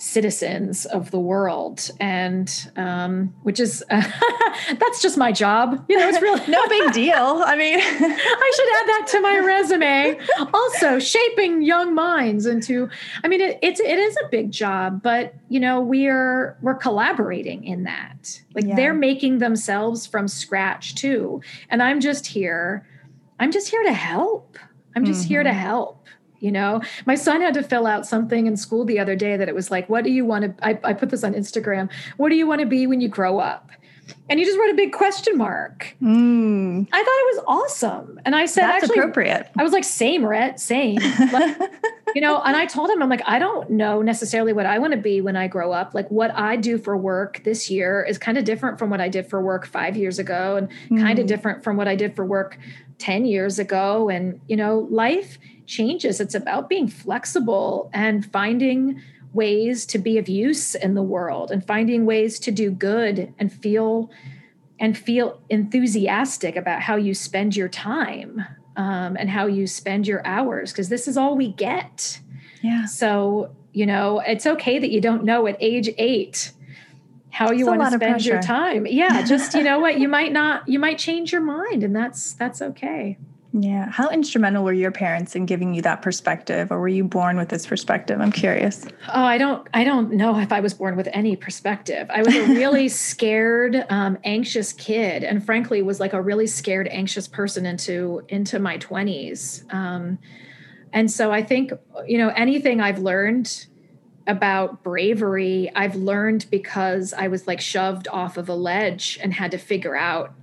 [0.07, 4.01] citizens of the world and um, which is uh,
[4.79, 8.69] that's just my job you know it's really no big deal i mean i should
[8.77, 10.17] add that to my resume
[10.55, 12.89] also shaping young minds into
[13.25, 17.65] i mean it, it's it is a big job but you know we're we're collaborating
[17.65, 18.77] in that like yeah.
[18.77, 22.87] they're making themselves from scratch too and i'm just here
[23.41, 24.57] i'm just here to help
[24.95, 25.29] i'm just mm-hmm.
[25.31, 25.59] here to mm-hmm.
[25.59, 26.07] help
[26.41, 29.49] you know my son had to fill out something in school the other day that
[29.49, 32.29] it was like what do you want to I, I put this on instagram what
[32.29, 33.71] do you want to be when you grow up
[34.29, 35.97] and you just wrote a big question mark.
[36.03, 36.89] Mm.
[36.93, 38.21] I thought it was awesome.
[38.25, 39.51] And I said, That's actually, appropriate.
[39.57, 40.97] I was like, same, Rhett, same.
[40.97, 41.59] Like,
[42.15, 44.93] you know, and I told him, I'm like, I don't know necessarily what I want
[44.93, 45.95] to be when I grow up.
[45.95, 49.09] Like, what I do for work this year is kind of different from what I
[49.09, 51.01] did for work five years ago and mm.
[51.01, 52.59] kind of different from what I did for work
[52.99, 54.09] 10 years ago.
[54.09, 56.21] And, you know, life changes.
[56.21, 59.03] It's about being flexible and finding
[59.33, 63.53] ways to be of use in the world and finding ways to do good and
[63.53, 64.11] feel
[64.79, 68.45] and feel enthusiastic about how you spend your time
[68.77, 72.21] um, and how you spend your hours because this is all we get.
[72.63, 72.85] Yeah.
[72.85, 76.53] So, you know, it's okay that you don't know at age eight
[77.31, 78.87] how you want to spend your time.
[78.87, 79.23] Yeah.
[79.23, 82.61] Just, you know what, you might not, you might change your mind and that's, that's
[82.61, 83.19] okay.
[83.59, 83.89] Yeah.
[83.91, 87.49] How instrumental were your parents in giving you that perspective or were you born with
[87.49, 88.21] this perspective?
[88.21, 88.85] I'm curious.
[89.09, 92.07] Oh, I don't I don't know if I was born with any perspective.
[92.11, 96.87] I was a really scared, um, anxious kid and frankly was like a really scared,
[96.89, 99.73] anxious person into into my 20s.
[99.73, 100.19] Um,
[100.93, 101.73] and so I think,
[102.07, 103.67] you know, anything I've learned
[104.27, 109.51] about bravery, I've learned because I was like shoved off of a ledge and had
[109.53, 110.35] to figure out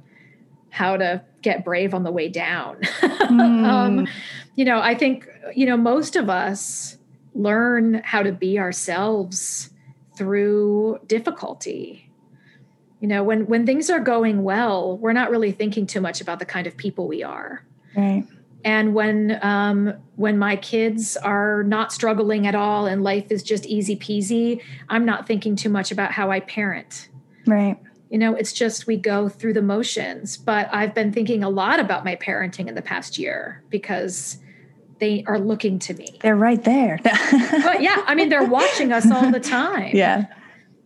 [0.72, 2.80] how to get brave on the way down.
[3.24, 3.66] Mm.
[3.66, 4.08] um,
[4.56, 6.98] you know, I think, you know, most of us
[7.34, 9.72] learn how to be ourselves
[10.16, 12.12] through difficulty.
[13.00, 16.40] You know, when when things are going well, we're not really thinking too much about
[16.40, 17.66] the kind of people we are.
[17.96, 18.26] Right.
[18.64, 23.66] And when um, when my kids are not struggling at all and life is just
[23.66, 27.10] easy peasy, I'm not thinking too much about how I parent.
[27.48, 27.80] Right
[28.14, 31.80] you know it's just we go through the motions but i've been thinking a lot
[31.80, 34.38] about my parenting in the past year because
[35.00, 36.20] they are looking to me.
[36.22, 37.00] They're right there.
[37.04, 39.92] But yeah i mean they're watching us all the time.
[39.96, 40.28] Yeah.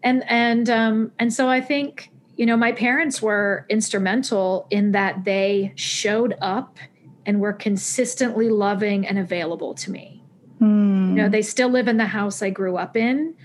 [0.01, 5.25] And and um and so i think you know my parents were instrumental in that
[5.25, 6.77] they showed up
[7.25, 10.23] and were consistently loving and available to me.
[10.61, 11.09] Mm.
[11.09, 13.35] you know they still live in the house i grew up in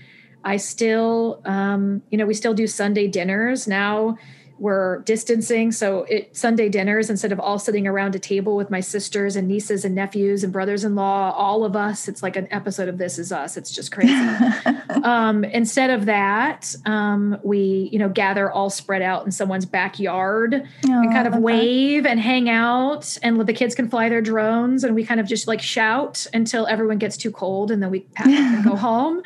[0.43, 4.17] I still, um, you know, we still do Sunday dinners now.
[4.59, 5.71] We're distancing.
[5.71, 9.47] So it Sunday dinners instead of all sitting around a table with my sisters and
[9.47, 12.07] nieces and nephews and brothers-in-law, all of us.
[12.07, 13.57] It's like an episode of This Is Us.
[13.57, 14.13] It's just crazy.
[15.03, 20.55] um, instead of that, um, we you know gather all spread out in someone's backyard
[20.55, 22.11] oh, and kind of wave that.
[22.11, 25.47] and hang out, and the kids can fly their drones, and we kind of just
[25.47, 29.21] like shout until everyone gets too cold, and then we pack and go home.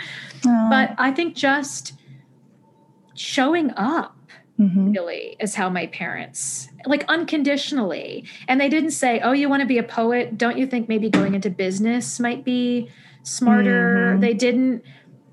[0.46, 0.68] Oh.
[0.70, 1.94] But I think just
[3.14, 4.16] showing up
[4.60, 4.91] mm-hmm.
[4.91, 9.68] really is how my parents like unconditionally and they didn't say oh you want to
[9.68, 12.89] be a poet don't you think maybe going into business might be
[13.24, 14.22] smarter mm-hmm.
[14.22, 14.84] they didn't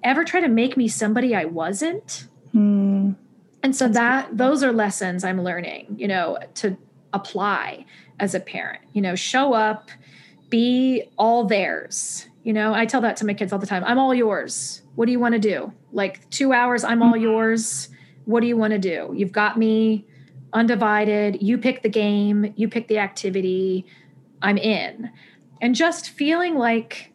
[0.03, 3.15] ever try to make me somebody i wasn't mm.
[3.63, 4.37] and so That's that beautiful.
[4.37, 6.77] those are lessons i'm learning you know to
[7.13, 7.87] apply
[8.21, 9.91] as a parent you know show up
[10.51, 13.99] be all theirs you know i tell that to my kids all the time i'm
[13.99, 17.23] all yours what do you want to do like two hours i'm all mm-hmm.
[17.23, 17.89] yours
[18.25, 19.13] what do you want to do?
[19.15, 20.07] You've got me
[20.53, 21.43] undivided.
[21.43, 23.87] You pick the game, you pick the activity.
[24.41, 25.11] I'm in.
[25.61, 27.13] And just feeling like,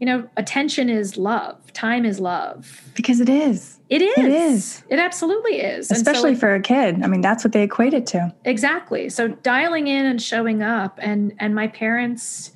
[0.00, 2.82] you know, attention is love, time is love.
[2.94, 3.78] Because it is.
[3.88, 4.18] It is.
[4.18, 4.84] It is.
[4.88, 5.90] It absolutely is.
[5.90, 7.02] Especially so, for a kid.
[7.02, 8.34] I mean, that's what they equate it to.
[8.44, 9.08] Exactly.
[9.08, 12.52] So dialing in and showing up and and my parents,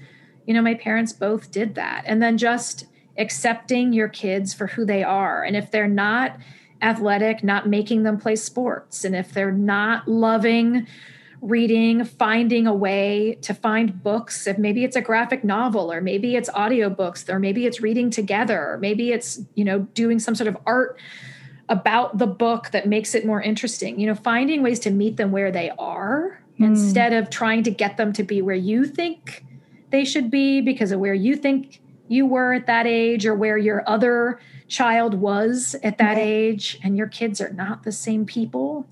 [0.46, 2.04] you know, my parents both did that.
[2.06, 2.86] And then just
[3.18, 5.42] accepting your kids for who they are.
[5.42, 6.38] And if they're not
[6.82, 9.04] athletic, not making them play sports.
[9.04, 10.86] And if they're not loving
[11.42, 16.34] reading, finding a way to find books, if maybe it's a graphic novel or maybe
[16.34, 20.48] it's audiobooks or maybe it's reading together, or maybe it's, you know, doing some sort
[20.48, 20.98] of art
[21.68, 24.00] about the book that makes it more interesting.
[24.00, 26.64] You know, finding ways to meet them where they are mm.
[26.64, 29.44] instead of trying to get them to be where you think
[29.90, 33.58] they should be because of where you think you were at that age or where
[33.58, 38.86] your other child was at that age and your kids are not the same people.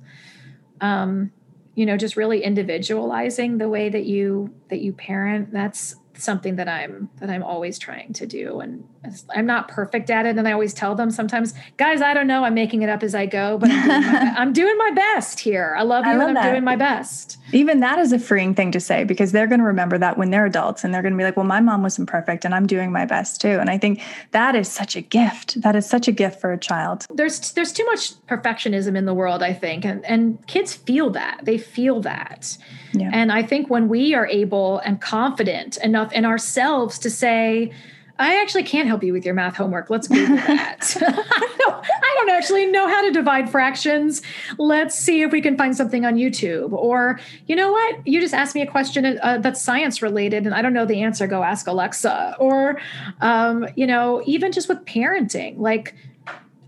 [0.81, 1.33] Um,
[1.75, 6.69] you know just really individualizing the way that you that you parent that's something that
[6.69, 8.61] I'm that I'm always trying to do.
[8.61, 8.89] And
[9.35, 10.37] I'm not perfect at it.
[10.37, 12.45] And I always tell them sometimes guys I don't know.
[12.45, 15.41] I'm making it up as I go but I'm doing my, I'm doing my best
[15.41, 15.75] here.
[15.79, 16.51] I love you I love and I'm that.
[16.51, 17.39] doing my best.
[17.53, 20.31] Even that is a freeing thing to say because they're going to remember that when
[20.31, 22.67] they're adults and they're going to be like well my mom wasn't perfect and I'm
[22.67, 23.59] doing my best too.
[23.61, 24.03] And I think
[24.33, 25.61] that is such a gift.
[25.63, 27.07] That is such a gift for a child.
[27.11, 29.85] There's there's too much perfectionism in the world I think.
[29.85, 31.41] And and kids feel that.
[31.45, 32.57] They feel that.
[32.93, 33.11] Yeah.
[33.13, 37.73] And I think when we are able and confident enough in ourselves to say,
[38.19, 39.91] I actually can't help you with your math homework.
[39.91, 40.97] Let's Google that.
[41.01, 44.23] I, don't, I don't actually know how to divide fractions.
[44.57, 46.73] Let's see if we can find something on YouTube.
[46.73, 48.07] Or, you know what?
[48.07, 51.03] You just asked me a question uh, that's science related and I don't know the
[51.03, 51.27] answer.
[51.27, 52.37] Go ask Alexa.
[52.39, 52.81] Or,
[53.21, 55.95] um, you know, even just with parenting, like,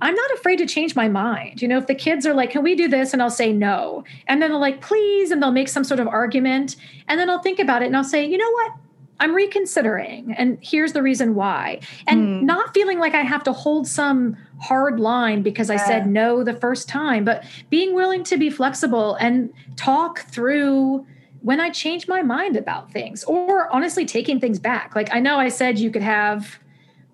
[0.00, 1.62] I'm not afraid to change my mind.
[1.62, 3.12] You know, if the kids are like, can we do this?
[3.12, 4.04] And I'll say no.
[4.26, 5.30] And then they're like, please.
[5.30, 6.76] And they'll make some sort of argument.
[7.08, 8.72] And then I'll think about it and I'll say, you know what?
[9.18, 10.34] I'm reconsidering.
[10.36, 11.80] And here's the reason why.
[12.06, 12.42] And mm.
[12.42, 16.54] not feeling like I have to hold some hard line because I said no the
[16.54, 21.06] first time, but being willing to be flexible and talk through
[21.40, 24.96] when I change my mind about things or honestly taking things back.
[24.96, 26.58] Like I know I said you could have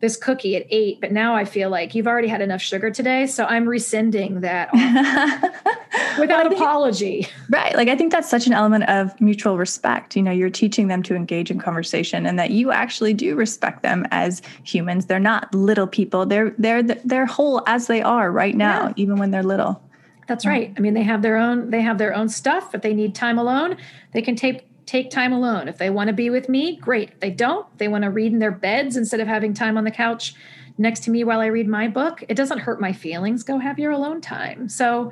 [0.03, 3.25] this cookie at eight, but now I feel like you've already had enough sugar today.
[3.29, 4.69] So I'm rescinding that
[6.19, 7.29] without apology.
[7.49, 7.77] Right.
[7.77, 10.17] Like I think that's such an element of mutual respect.
[10.17, 13.85] You know, you're teaching them to engage in conversation and that you actually do respect
[13.85, 15.07] them as humans.
[15.07, 16.27] They're not little people.
[16.27, 18.95] They're they're they're whole as they are right now, yeah.
[18.97, 19.81] even when they're little.
[20.27, 20.73] That's right.
[20.77, 22.73] I mean, they have their own they have their own stuff.
[22.73, 23.77] but they need time alone,
[24.13, 25.69] they can take take time alone.
[25.69, 27.13] If they want to be with me, great.
[27.13, 29.85] If they don't, they want to read in their beds instead of having time on
[29.85, 30.35] the couch
[30.77, 32.23] next to me while I read my book.
[32.29, 33.43] It doesn't hurt my feelings.
[33.43, 34.69] Go have your alone time.
[34.69, 35.11] So,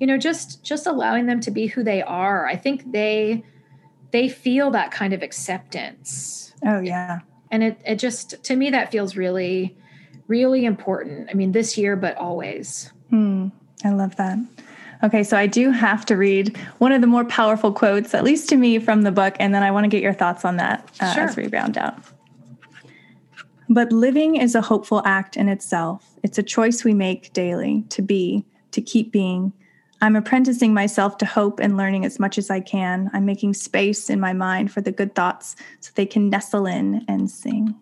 [0.00, 2.48] you know, just just allowing them to be who they are.
[2.48, 3.44] I think they
[4.10, 6.52] they feel that kind of acceptance.
[6.66, 7.20] Oh yeah.
[7.52, 9.76] And it it just to me that feels really
[10.26, 11.30] really important.
[11.30, 12.90] I mean, this year but always.
[13.10, 13.48] Hmm.
[13.84, 14.38] I love that.
[15.02, 18.48] Okay, so I do have to read one of the more powerful quotes, at least
[18.50, 20.90] to me, from the book, and then I want to get your thoughts on that
[21.00, 21.24] uh, sure.
[21.24, 21.98] as we round out.
[23.70, 26.04] But living is a hopeful act in itself.
[26.22, 29.52] It's a choice we make daily to be, to keep being.
[30.02, 33.10] I'm apprenticing myself to hope and learning as much as I can.
[33.12, 37.04] I'm making space in my mind for the good thoughts so they can nestle in
[37.06, 37.74] and sing.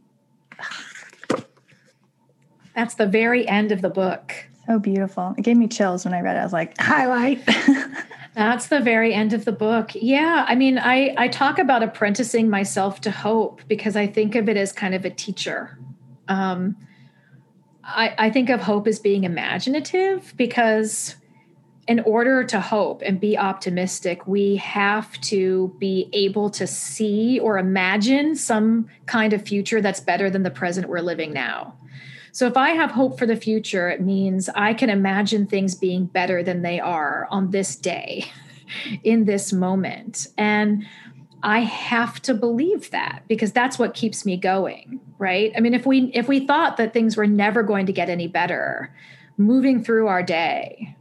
[2.75, 4.48] That's the very end of the book.
[4.69, 5.35] So beautiful.
[5.39, 6.41] It gave me chills when I read it.
[6.41, 7.43] I was like, highlight.
[8.35, 9.93] That's the very end of the book.
[9.95, 10.45] Yeah.
[10.47, 14.59] I mean, I, I talk about apprenticing myself to hope because I think of it
[14.59, 15.79] as kind of a teacher.
[16.29, 16.77] Um,
[17.83, 21.17] I, I think of hope as being imaginative because
[21.87, 27.57] in order to hope and be optimistic, we have to be able to see or
[27.57, 31.75] imagine some kind of future that's better than the present we're living now.
[32.39, 36.07] So if I have hope for the future, it means I can imagine things being
[36.07, 38.27] better than they are on this day,
[39.03, 40.29] in this moment.
[40.39, 40.87] And
[41.43, 45.53] I have to believe that because that's what keeps me going, right?
[45.57, 48.29] I mean, if we if we thought that things were never going to get any
[48.29, 48.95] better,
[49.37, 50.95] moving through our day,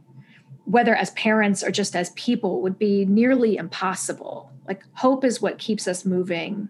[0.64, 4.50] whether as parents or just as people would be nearly impossible.
[4.66, 6.68] Like hope is what keeps us moving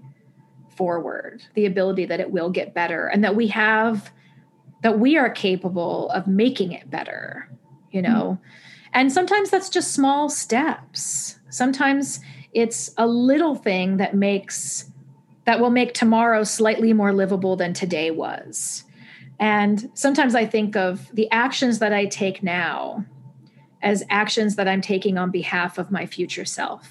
[0.77, 4.13] forward, the ability that it will get better and that we have
[4.83, 7.51] that we are capable of making it better,
[7.91, 8.39] you know.
[8.41, 8.91] Mm-hmm.
[8.95, 11.39] And sometimes that's just small steps.
[11.51, 12.21] Sometimes
[12.53, 14.91] it's a little thing that makes
[15.45, 18.85] that will make tomorrow slightly more livable than today was.
[19.41, 23.07] And sometimes I think of the actions that I take now
[23.81, 26.91] as actions that I'm taking on behalf of my future self.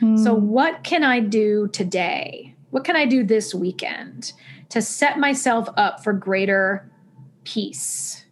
[0.00, 0.22] Mm.
[0.22, 2.54] So, what can I do today?
[2.70, 4.32] What can I do this weekend
[4.68, 6.90] to set myself up for greater
[7.52, 8.24] peace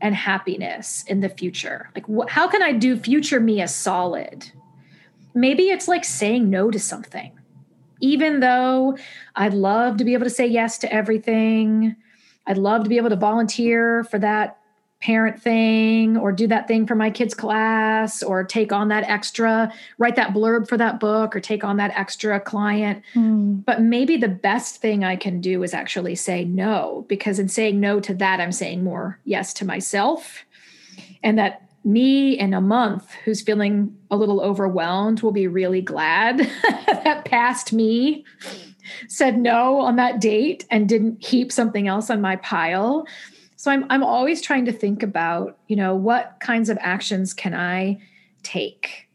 [0.00, 1.90] and happiness in the future?
[1.94, 4.52] Like, wh- how can I do future me a solid?
[5.34, 7.32] maybe it's like saying no to something.
[8.00, 8.96] Even though
[9.36, 11.96] I'd love to be able to say yes to everything,
[12.46, 14.58] I'd love to be able to volunteer for that
[15.00, 19.72] parent thing or do that thing for my kids' class or take on that extra,
[19.98, 23.02] write that blurb for that book or take on that extra client.
[23.14, 23.64] Mm.
[23.64, 27.80] But maybe the best thing I can do is actually say no, because in saying
[27.80, 30.44] no to that, I'm saying more yes to myself.
[31.22, 36.38] And that me in a month who's feeling a little overwhelmed will be really glad
[36.86, 38.24] that past me
[39.08, 43.06] said no on that date and didn't heap something else on my pile.
[43.60, 47.52] So I'm I'm always trying to think about, you know, what kinds of actions can
[47.52, 47.98] I
[48.42, 49.06] take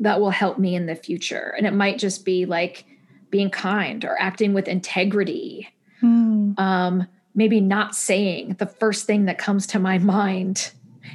[0.00, 1.54] that will help me in the future?
[1.56, 2.84] And it might just be like
[3.30, 5.68] being kind or acting with integrity.
[6.02, 6.58] Mm.
[6.58, 7.06] Um,
[7.36, 10.72] maybe not saying the first thing that comes to my mind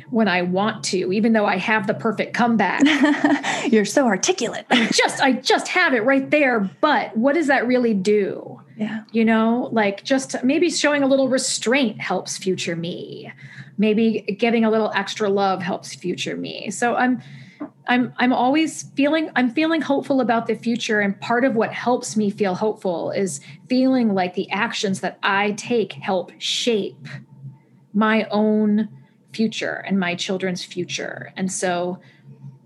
[0.10, 2.82] when I want to, even though I have the perfect comeback.
[3.74, 4.66] You're so articulate.
[4.70, 8.62] I just I just have it right there, but what does that really do?
[8.78, 9.04] Yeah.
[9.12, 13.32] You know, like just maybe showing a little restraint helps future me.
[13.80, 16.70] Maybe giving a little extra love helps future me.
[16.70, 17.22] So I'm
[17.88, 22.16] I'm I'm always feeling I'm feeling hopeful about the future and part of what helps
[22.16, 27.08] me feel hopeful is feeling like the actions that I take help shape
[27.94, 28.90] my own
[29.34, 31.34] future and my children's future.
[31.36, 32.00] And so,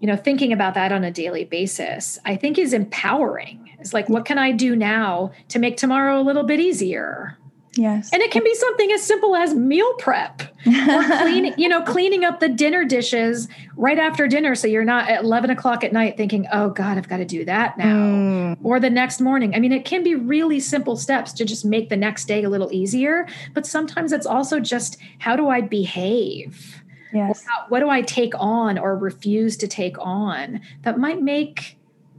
[0.02, 3.70] you know, thinking about that on a daily basis, I think is empowering.
[3.80, 7.38] It's like, what can I do now to make tomorrow a little bit easier?
[7.76, 8.10] Yes.
[8.12, 12.26] And it can be something as simple as meal prep or clean, you know, cleaning
[12.26, 13.48] up the dinner dishes
[13.78, 14.56] right after dinner.
[14.56, 17.46] So you're not at 11 o'clock at night thinking, oh God, I've got to do
[17.46, 17.96] that now.
[17.96, 18.58] Mm.
[18.64, 19.56] Or the next morning.
[19.56, 22.50] I mean, it can be really simple steps to just make the next day a
[22.50, 23.28] little easier.
[23.54, 26.81] But sometimes it's also just how do I behave?
[27.14, 27.46] Yes.
[27.70, 31.78] What do I take on or refuse to take on that might make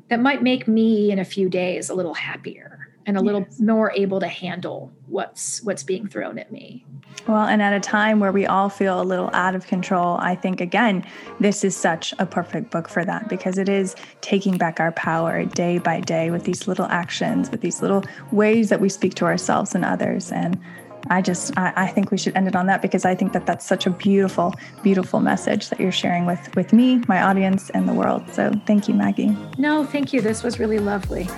[0.09, 3.26] that might make me in a few days a little happier and a yes.
[3.26, 6.84] little more able to handle what's what's being thrown at me.
[7.26, 10.34] Well, and at a time where we all feel a little out of control, I
[10.34, 11.05] think again,
[11.40, 15.45] this is such a perfect book for that because it is taking back our power
[15.45, 19.24] day by day with these little actions, with these little ways that we speak to
[19.24, 20.32] ourselves and others.
[20.32, 20.59] And
[21.13, 23.45] I just, I, I think we should end it on that because I think that
[23.45, 27.87] that's such a beautiful, beautiful message that you're sharing with with me, my audience, and
[27.87, 28.23] the world.
[28.33, 29.37] So thank you, Maggie.
[29.59, 30.23] No, thank you.
[30.23, 31.29] This was really lovely.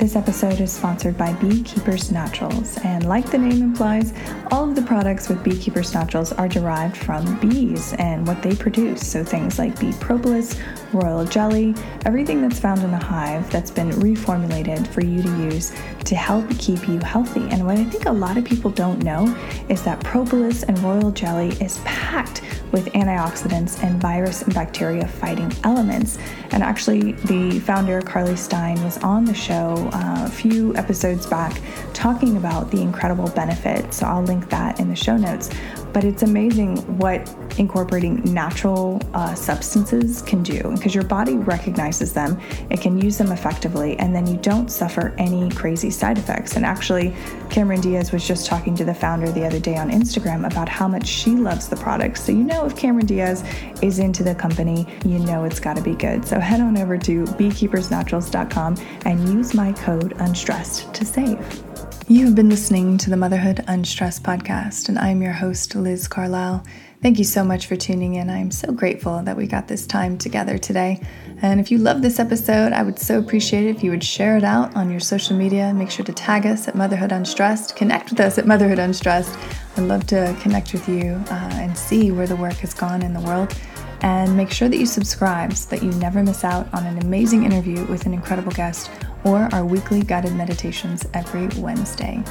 [0.00, 4.14] This episode is sponsored by Beekeepers Naturals, and like the name implies,
[4.50, 9.06] all of the products with Beekeepers Naturals are derived from bees and what they produce.
[9.06, 10.58] So things like bee propolis,
[10.94, 11.74] royal jelly,
[12.06, 15.70] everything that's found in a hive that's been reformulated for you to use
[16.06, 17.46] to help keep you healthy.
[17.50, 19.36] And what I think a lot of people don't know
[19.68, 22.40] is that propolis and royal jelly is packed
[22.72, 26.18] with antioxidants and virus and bacteria fighting elements.
[26.52, 31.60] And actually, the founder, Carly Stein, was on the show a few episodes back
[31.92, 33.92] talking about the incredible benefit.
[33.92, 35.50] So I'll link that in the show notes.
[35.92, 42.40] But it's amazing what incorporating natural uh, substances can do because your body recognizes them,
[42.70, 46.56] it can use them effectively, and then you don't suffer any crazy side effects.
[46.56, 47.14] And actually,
[47.50, 50.86] Cameron Diaz was just talking to the founder the other day on Instagram about how
[50.86, 52.18] much she loves the product.
[52.18, 53.44] So, you know, if Cameron Diaz
[53.82, 56.24] is into the company, you know it's got to be good.
[56.24, 61.89] So, head on over to beekeepersnaturals.com and use my code UNSTRESSED to save.
[62.10, 66.64] You have been listening to the Motherhood Unstressed podcast, and I'm your host, Liz Carlisle.
[67.00, 68.28] Thank you so much for tuning in.
[68.28, 71.00] I'm so grateful that we got this time together today.
[71.40, 74.36] And if you love this episode, I would so appreciate it if you would share
[74.36, 75.72] it out on your social media.
[75.72, 77.76] Make sure to tag us at Motherhood Unstressed.
[77.76, 79.38] Connect with us at Motherhood Unstressed.
[79.76, 83.14] I'd love to connect with you uh, and see where the work has gone in
[83.14, 83.56] the world.
[84.02, 87.44] And make sure that you subscribe so that you never miss out on an amazing
[87.44, 88.90] interview with an incredible guest
[89.24, 92.22] or our weekly guided meditations every Wednesday.